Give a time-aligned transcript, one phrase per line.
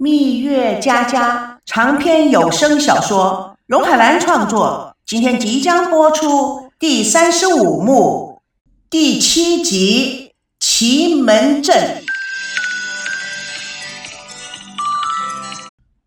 [0.00, 8.40] 蜜月佳佳长篇有声小说，荣海兰创作，今天即将播出第三十五幕
[8.88, 10.30] 第七集
[10.64, 11.76] 《奇门阵》。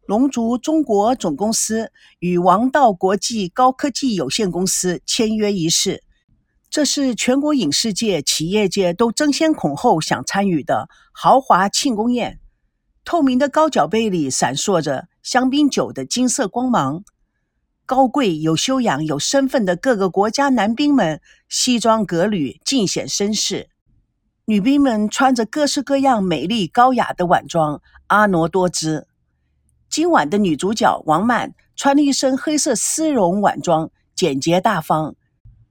[0.06, 6.02] 龙族中国总公司与王道国际高科技有限公司签约仪式，
[6.70, 12.40] 这是全国影视界、企业界都争先恐后想参与的豪华庆功宴。
[13.04, 17.04] 透明的高脚杯里闪烁着香槟酒的金色光芒。
[17.86, 23.68] 高贵、有修养、有身份的各个国家男兵们西装革履，尽显绅士；
[24.46, 29.08] 女兵们穿着各式各样美丽高雅的晚装，婀娜多姿。
[29.90, 35.16] 今晚的女主角王曼穿了一身黑色丝绒晚装，简洁大方，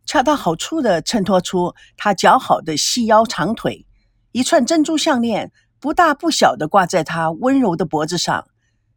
[0.05, 3.87] 恰到好处地衬托出她姣好的细腰长腿，
[4.33, 5.53] 一串珍珠项链。
[5.81, 8.47] 不大不小的挂在她温柔的脖子上，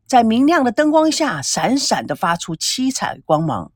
[0.05, 3.71] 在明亮的灯光下闪闪的发出七彩光芒，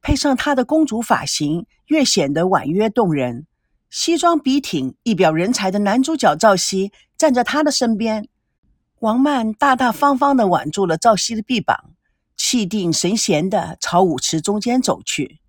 [0.00, 3.46] 配上她的公主发型，越显得婉约动人。
[3.90, 8.28] 西装笔挺、一表人才的男主角赵熙站在她的身边，
[9.00, 11.92] 王曼大大方方的挽住了赵熙的臂膀，
[12.36, 15.40] 气定神闲的朝舞池中间走去。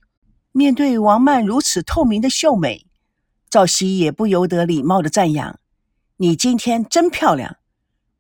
[0.52, 2.88] 面对王曼如此透明的秀美，
[3.50, 5.60] 赵熙也不由得礼貌的赞扬。
[6.18, 7.58] 你今天真漂亮，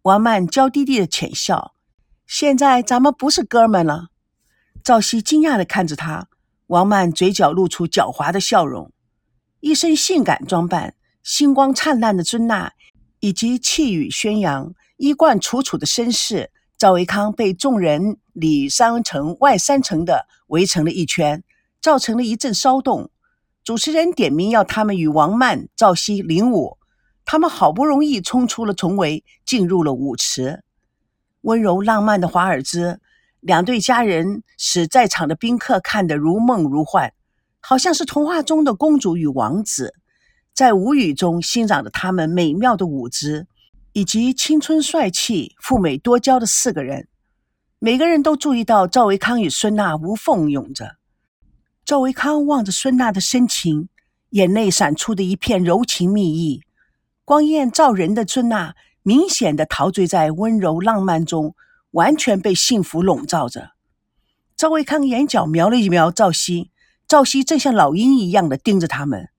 [0.01, 1.73] 王曼娇滴滴的浅笑。
[2.27, 4.07] 现在咱们不是哥们了。
[4.83, 6.27] 赵熙惊讶的看着他，
[6.67, 8.91] 王曼嘴角露出狡猾的笑容。
[9.61, 12.73] 一身性感装扮、星光灿烂的尊娜，
[13.21, 21.41] 以及气宇轩扬、衣冠楚楚的绅士赵维康，被众人里三层外三层的围成了一圈，
[21.81, 23.09] 造成了一阵骚动。
[23.63, 26.77] 主持人点名要他们与王曼、赵熙领舞。
[27.25, 30.63] 他们好不容易冲出了重围，进入了舞池。
[31.41, 32.99] 温柔浪漫的华尔兹，
[33.39, 37.13] 两对佳人使在场的宾客看得如梦如幻，
[37.59, 39.93] 好像是童话中的公主与王子，
[40.53, 43.47] 在舞语中欣赏着他们美妙的舞姿，
[43.93, 47.07] 以及青春帅气、富美多娇的四个人。
[47.79, 50.95] 每个人都注意到赵维康与孙娜无缝拥着。
[51.83, 53.89] 赵维康望着孙娜的深情，
[54.29, 56.63] 眼内闪出的一片柔情蜜意。
[57.25, 61.55] 光艳照人的尊娜，明显的陶醉在温柔浪漫中，
[61.89, 63.71] 完全被幸福笼罩着。
[64.55, 66.69] 赵维康眼角瞄了一瞄赵熙，
[67.07, 69.29] 赵熙正像老鹰一样的盯着他们。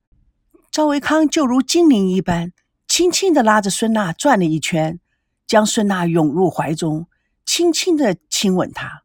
[0.72, 2.52] 赵维康就如精灵一般，
[2.88, 4.98] 轻轻的拉着孙娜转了一圈，
[5.46, 7.06] 将孙娜拥入怀中，
[7.44, 9.04] 轻轻的亲吻她。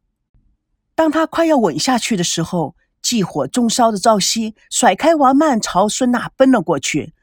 [0.96, 7.14] 当他快要吻下去的时候，忌火中烧的赵熙甩开王曼，朝孙娜奔了过去。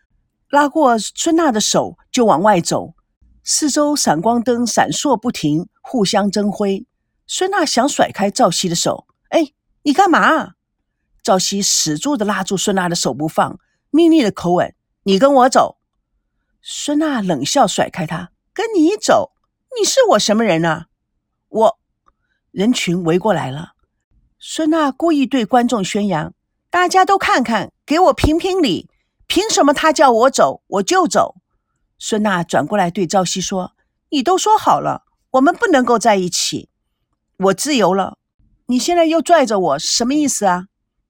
[0.50, 2.96] 拉过孙娜的手就往外走，
[3.44, 6.88] 四周闪光灯闪烁不停，互相争辉。
[7.28, 10.54] 孙娜想甩开赵熙的手，哎，你干嘛？
[11.22, 13.60] 赵熙死住的拉住孙娜的手不放，
[13.92, 14.74] 命令的口吻
[15.04, 15.78] ：“你跟我走。”
[16.64, 19.34] 孙娜冷笑，甩开他：“跟你走？
[19.80, 20.88] 你是我什么人啊？”
[21.50, 21.80] 我，
[22.50, 23.74] 人群围过来了。
[24.40, 26.34] 孙娜故意对观众宣扬
[26.72, 28.90] ：“大家都看看，给我评评理。”
[29.30, 31.36] 凭什么他叫我走我就走？
[32.00, 33.74] 孙娜转过来对赵熙说
[34.10, 35.04] ：“你都说好了，
[35.34, 36.68] 我们不能够在一起，
[37.38, 38.18] 我自由了，
[38.66, 40.66] 你现在又拽着我，什么意思啊？”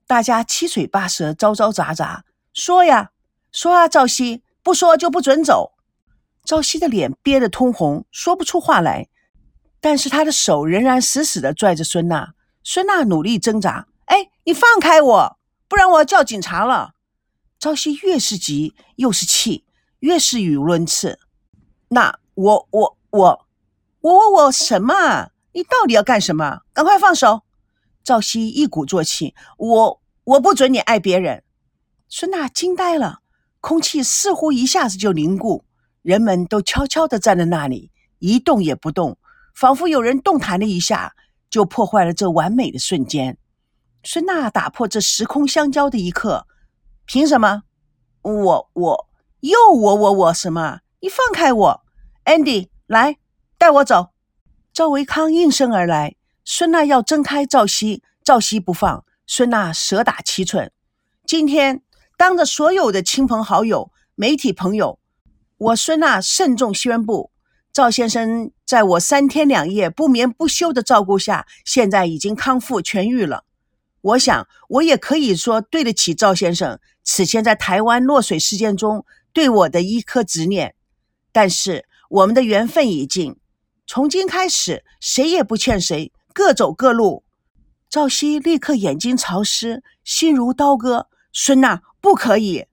[0.05, 3.11] 大家七嘴八舌，嘈嘈杂杂，说呀，
[3.53, 5.71] 说啊，赵熙，不说就不准走。
[6.43, 9.07] 赵熙的脸憋得通红，说不出话来，
[9.79, 12.33] 但是他的手仍然死死的拽着孙娜。
[12.65, 15.37] 孙娜努力挣扎：“哎，你放开我，
[15.69, 16.95] 不然我要叫警察了。”
[17.59, 19.65] 赵熙越是急，又是气，
[19.99, 21.19] 越是语无伦次。
[21.89, 23.47] 那我我我
[23.99, 25.31] 我我我什么？
[25.51, 26.61] 你到底要干什么？
[26.71, 27.41] 赶快放手！
[28.01, 31.43] 赵熙一鼓作气：“我我不准你爱别人。”
[32.07, 33.19] 孙娜惊呆了，
[33.59, 35.65] 空气似乎一下子就凝固，
[36.01, 39.17] 人们都悄悄地站在那里，一动也不动，
[39.53, 41.13] 仿佛有人动弹了一下，
[41.49, 43.37] 就破坏了这完美的瞬间。
[44.01, 46.47] 孙娜打破这时空相交的一刻。
[47.11, 47.63] 凭什么？
[48.21, 49.09] 我我
[49.39, 50.81] 又我我我什么？
[50.99, 51.81] 你放开我
[52.25, 53.17] ，Andy，来
[53.57, 54.09] 带我走。
[54.71, 56.17] 赵维康应声而来。
[56.45, 59.03] 孙娜要挣开赵熙，赵熙不放。
[59.25, 60.71] 孙娜蛇打七寸。
[61.25, 61.81] 今天
[62.15, 64.99] 当着所有的亲朋好友、媒体朋友，
[65.57, 67.31] 我孙娜慎重宣布：
[67.73, 73.45] 赵先生在我三天两夜不眠不休的照顾下，现在已经康复痊愈了。
[74.01, 80.75] 我想，我也可以说对得起赵先生此前在台湾落水事件中对我的一颗执念。
[81.31, 83.35] 但是，我们的缘分已尽，
[83.85, 87.23] 从今开始，谁也不欠谁，各走各路。
[87.89, 91.07] 赵熙立刻眼睛潮湿，心如刀割。
[91.31, 92.65] 孙娜，不可以！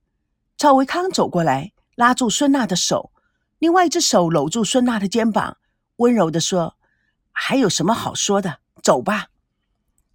[0.56, 3.12] 赵维康走过来，拉住孙娜的手，
[3.58, 5.58] 另外一只手搂住孙娜的肩膀，
[5.96, 6.76] 温柔地说
[7.32, 8.60] ：“还有什么好说的？
[8.82, 9.26] 走吧。”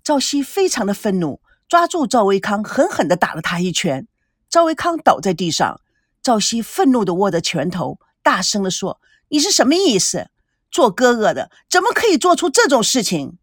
[0.03, 4.07] 赵熙非常的愤怒，抓住赵维康，狠狠地打了他一拳。
[4.49, 5.79] 赵维康倒在地上，
[6.21, 8.99] 赵熙愤怒地握着拳头，大声地说
[9.29, 10.29] ：“你是什么意思？
[10.71, 13.37] 做哥哥的怎么可以做出这种事情？”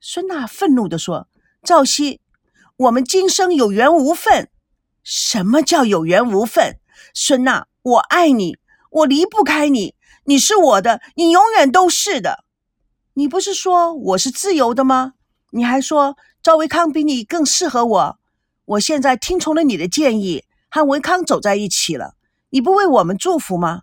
[0.00, 1.28] 孙娜愤怒地说
[1.64, 2.20] ：“赵熙，
[2.76, 4.48] 我们今生有缘无分。
[5.02, 6.78] 什么叫有缘无分？
[7.14, 8.58] 孙娜，我爱你，
[8.90, 9.94] 我离不开你，
[10.24, 12.44] 你是我的，你永远都是的。
[13.14, 15.14] 你不是说我是自由的吗？
[15.50, 18.18] 你还说赵维康比你更适合我。
[18.64, 22.14] 我现在听从了你的建议，和维康走在一起了，
[22.50, 23.82] 你不为我们祝福吗？”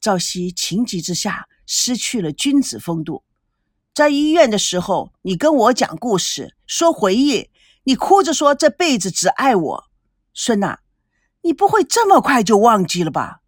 [0.00, 3.22] 赵熙情急之下失去了君子风度。
[3.92, 7.50] 在医院的时候，你跟我讲故事，说回忆，
[7.84, 9.84] 你哭着说这辈子只爱我，
[10.32, 10.80] 孙娜，
[11.42, 13.40] 你不会这么快就忘记了吧？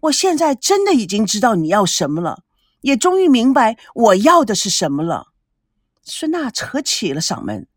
[0.00, 2.42] 我现在真的已经知道你要什么了，
[2.80, 5.28] 也终于明白我要的是什么了。
[6.10, 7.68] 孙娜扯起了嗓门：“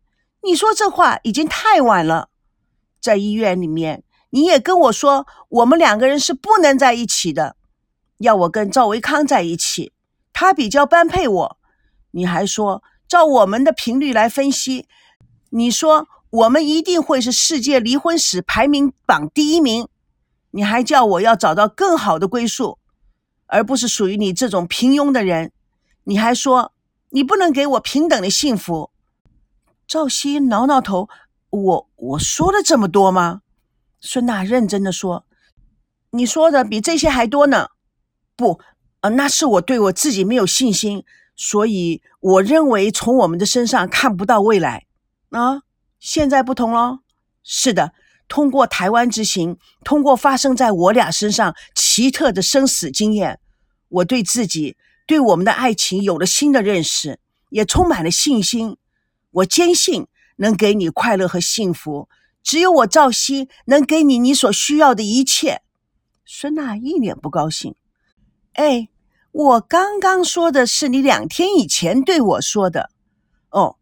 [0.42, 2.28] 你说这话已经太晚了，
[3.00, 7.54] 在医院里面，你也跟我说我们两个人是不能在一起的，
[8.18, 9.92] 要我跟赵维康在一起，
[10.32, 11.58] 他比较般配我。”
[12.10, 14.88] 你还说，照我们的频率来分析，
[15.50, 19.88] 你说我们一定会是世界离婚史排名榜第一名。
[20.50, 22.78] 你还叫我要找到更好的归宿，
[23.46, 25.52] 而不是属于你这种平庸的人。
[26.04, 26.73] 你还说
[27.14, 28.90] 你不能给我平等的幸福。
[29.86, 31.08] 赵熙挠挠头，
[31.50, 33.42] 我我说了这么多吗？
[34.00, 35.24] 孙娜认真的说，
[36.10, 37.68] 你说的比这些还多呢。
[38.34, 38.60] 不，
[39.02, 41.04] 呃，那是我对我自己没有信心。
[41.36, 44.86] 所以，我认为从我们的身上看不到未来
[45.30, 45.62] 啊！
[46.00, 46.98] 现在不同喽。
[47.44, 47.92] 是的，
[48.26, 53.38] 通过台湾之行，通过发生在我俩身上奇特的生死经验，
[53.88, 57.18] 我对自己、对我们的爱情有了新的认识，
[57.50, 58.76] 也充满了信心。
[59.30, 60.06] 我坚信
[60.36, 62.08] 能给你快乐和幸福，
[62.42, 65.62] 只有我赵熙能给你你所需要的一切。
[66.24, 67.74] 孙娜一脸不高兴，
[68.54, 68.88] 哎。
[69.34, 72.90] 我刚刚说的是你两天以前对我说的，
[73.50, 73.78] 哦，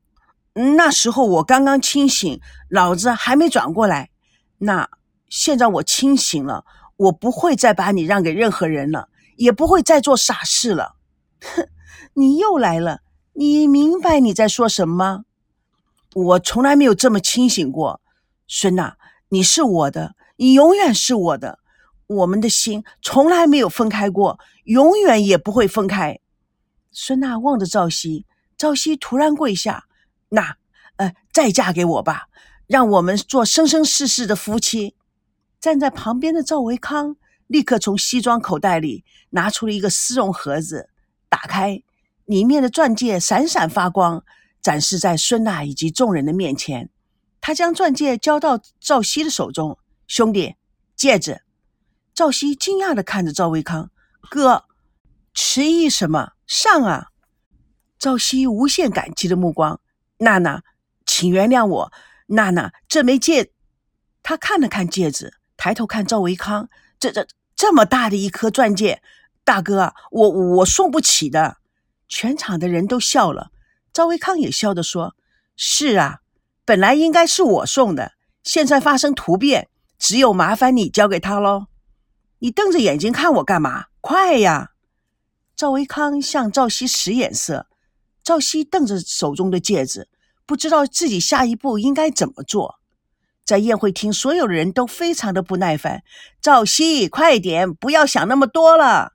[0.55, 2.41] 那时候我刚刚清醒，
[2.71, 4.09] 脑子还没转过来。
[4.57, 4.89] 那
[5.29, 6.65] 现在我清醒了，
[6.97, 10.95] 我不会再把你让给任何人了，也不会再做傻事了。
[11.43, 11.69] 哼，
[12.15, 13.01] 你又来了，
[13.35, 15.25] 你明白你在说什么吗？
[16.15, 18.01] 我从来没有这么清醒过，
[18.47, 18.97] 孙娜，
[19.31, 21.59] 你是我的，你永远是我的。
[22.07, 26.21] 我们的心从来没有分开过，永远也不会分开。
[26.91, 28.27] 孙娜望着赵熙，
[28.59, 29.87] 赵熙突然跪下
[30.29, 30.57] ：“那，
[30.97, 32.27] 呃，再嫁给我吧，
[32.67, 34.95] 让我们做生生世世的夫妻。”
[35.59, 37.17] 站在旁边的赵维康
[37.47, 40.91] 立刻从西装口袋里拿出了一个丝绒盒子，
[41.33, 41.83] 打开，
[42.27, 44.23] 里面的钻戒闪闪发光，
[44.61, 46.91] 展示在孙娜以及众人的面前。
[47.41, 50.57] 他将钻戒交到赵熙的手中：“兄弟，
[50.95, 51.41] 戒指。”
[52.13, 53.91] 赵熙惊讶的看着赵维康
[54.29, 54.67] 哥，
[55.33, 56.33] 迟疑什么？
[56.47, 57.07] 上啊！
[57.99, 59.81] 赵熙无限感激的目光。
[60.19, 60.63] 娜娜，
[61.07, 61.93] 请原谅我。
[62.27, 63.51] 娜娜，这枚戒，
[64.23, 66.69] 他看了看戒指，抬头看赵维康，
[67.01, 69.03] 这这这么大的一颗钻戒，
[69.45, 71.57] 大哥，我我送不起的。
[72.09, 73.51] 全场的人都笑了，
[73.93, 75.15] 赵维康也笑着说
[75.57, 76.19] ：“是啊，
[76.65, 79.69] 本来应该是我送的，现在发生突变，
[79.99, 81.67] 只有麻烦你交给他喽。”
[82.41, 83.87] 你瞪着眼睛看我干嘛？
[84.01, 84.73] 快呀！
[85.57, 87.67] 赵维康向赵熙使眼色，
[88.23, 90.09] 赵熙瞪着手中的戒指，
[90.45, 92.81] 不知道自己下一步应该怎么做。
[93.45, 96.03] 在宴会厅，所有的人都非常的不耐烦。
[96.41, 99.13] 赵熙，快点，不要想那么多了。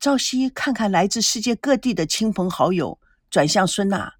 [0.00, 2.98] 赵熙看看来自世界各地的亲朋好友，
[3.30, 4.14] 转向孙娜：“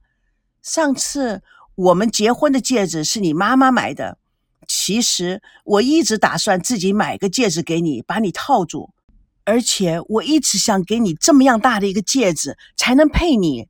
[0.62, 1.42] 上次
[1.74, 4.18] 我们结婚的戒指是你妈妈买的。”
[4.68, 8.90] 其实我一直打算自己买个戒指给你，把你套住，
[9.44, 13.66] 而且我一直想给你这么样大的一个戒指才能配你，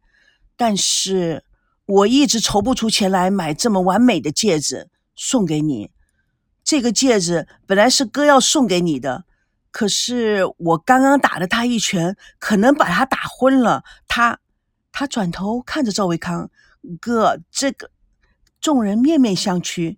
[0.56, 1.44] 但是
[1.86, 5.90] 我一直筹不出钱来买这么完美的戒指送给你。
[6.64, 9.24] 这个戒指本来是哥要送给你的，
[9.70, 13.84] 可是我刚刚打了他一拳，可能把他打昏了。
[14.08, 14.40] 他，
[14.90, 16.50] 他转头看着赵维康
[17.00, 17.90] 哥，这个
[18.60, 19.96] 众人面面相觑。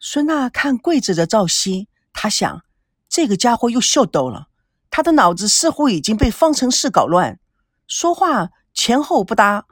[0.00, 2.64] 孙娜看跪着的赵熙，她想，
[3.08, 4.48] 这个家伙又秀逗了。
[4.90, 7.38] 他的脑子似乎已经被方程式搞乱。
[7.86, 9.66] 说话前后不搭。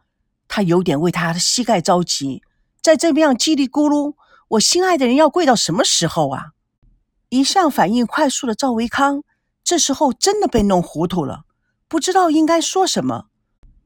[0.48, 2.42] 他有点为他的膝盖着急，
[2.82, 4.14] 在这边样叽里咕噜，
[4.48, 6.50] 我心爱的人要跪到什么时候啊？
[7.32, 9.24] 一向反应快速的赵维康，
[9.64, 11.46] 这时候真的被弄糊涂了，
[11.88, 13.28] 不知道应该说什么。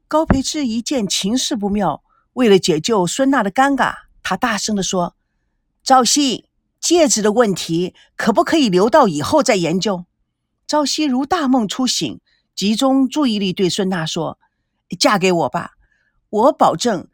[0.09, 5.15] 高培志一见情势不妙，为了解救孙娜的尴尬，他大声地说
[5.81, 6.49] ：“赵熙，
[6.81, 10.03] 戒指的问题可不可以留到以后再研究？”
[10.67, 12.19] 赵熙如大梦初醒，
[12.53, 14.37] 集中注意力对孙娜说
[14.99, 15.71] ：“嫁给我吧。”
[16.29, 17.07] 我保证，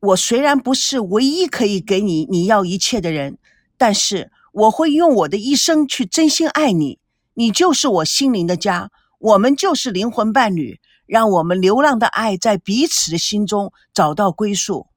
[0.00, 3.36] 我虽然不是唯一可以给你你要一切的人，
[3.76, 6.98] 但是我会用我的一生去真心爱你。
[7.34, 10.80] 你就是我心灵的家，我们就是灵魂伴侣。
[11.06, 14.88] 让我们流浪的爱在彼此的心中找到归宿。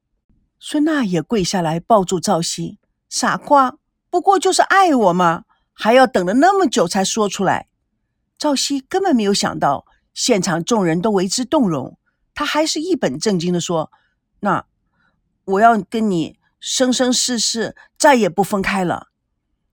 [0.59, 3.75] 孙娜也跪下来抱住赵熙，傻瓜，
[4.09, 7.67] 不过就是爱我嘛，还要等了那么久才说出来。
[8.37, 11.97] 赵熙根本没有想到，现场众人都为之动容。
[12.33, 13.89] 他还是一本正经的说
[14.41, 14.65] ：“那
[15.45, 19.07] 我要跟你生生世世再也不分开了。”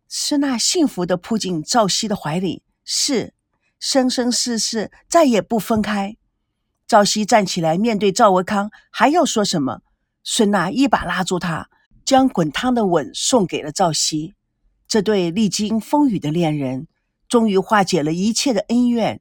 [0.08, 3.34] 施娜幸福的扑进赵熙的怀里，是
[3.78, 6.16] 生生世世再也不分开。
[6.86, 9.82] 赵熙站起来面对赵维康，还要说什么？
[10.24, 11.68] 孙娜一把拉住他，
[12.06, 14.34] 将滚烫的吻送给了赵熙。
[14.86, 16.88] 这对历经风雨的恋人，
[17.28, 19.20] 终于化解了一切的恩怨，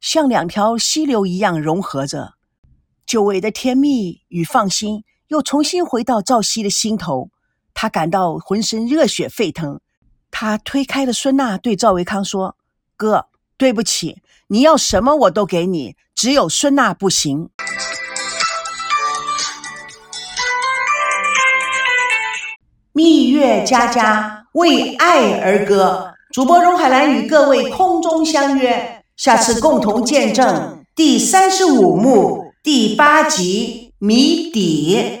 [0.00, 2.34] 像两条溪流一样融合着。
[3.04, 7.30] 久违的甜蜜与放心又重新回到赵熙的心头，
[7.74, 9.80] 他感到浑身热血沸腾。
[10.30, 12.56] 他推开了孙娜，对赵维康说
[12.96, 17.50] ：“哥，对不起，你要什么我都给你，只有孙娜不行。”
[22.92, 32.52] 蜜月佳佳为爱而歌，主播荣海兰与各位空中相约，下次共同见证第三十五幕。
[32.62, 35.17] 第八集谜底。